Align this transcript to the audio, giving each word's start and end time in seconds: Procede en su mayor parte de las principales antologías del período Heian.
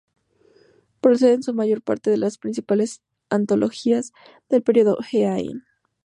Procede 0.99 1.33
en 1.33 1.43
su 1.43 1.53
mayor 1.53 1.83
parte 1.83 2.09
de 2.09 2.17
las 2.17 2.39
principales 2.39 3.03
antologías 3.29 4.13
del 4.49 4.63
período 4.63 4.97
Heian. 5.11 5.67